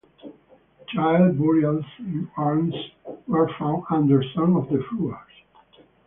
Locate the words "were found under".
3.27-4.23